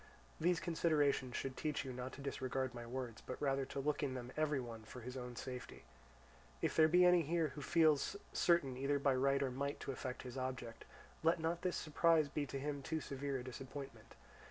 These 0.39 0.59
considerations 0.59 1.35
should 1.35 1.55
teach 1.55 1.85
you 1.85 1.93
not 1.93 2.11
to 2.13 2.21
disregard 2.23 2.73
my 2.73 2.87
words, 2.87 3.21
but 3.23 3.39
rather 3.39 3.65
to 3.65 3.79
look 3.79 4.01
in 4.01 4.15
them 4.15 4.31
every 4.35 4.59
one 4.59 4.81
for 4.81 5.01
his 5.01 5.15
own 5.15 5.35
safety. 5.35 5.83
If 6.59 6.75
there 6.75 6.87
be 6.87 7.05
any 7.05 7.21
here 7.21 7.49
who 7.49 7.61
feels 7.61 8.15
certain 8.33 8.75
either 8.77 8.97
by 8.97 9.13
right 9.13 9.43
or 9.43 9.51
might 9.51 9.79
to 9.81 9.91
effect 9.91 10.23
his 10.23 10.39
object, 10.39 10.85
let 11.21 11.39
not 11.39 11.61
this 11.61 11.75
surprise 11.77 12.29
be 12.29 12.47
to 12.47 12.57
him 12.57 12.81
too 12.81 12.99
severe 12.99 13.37
a 13.37 13.43
disappointment. 13.43 14.15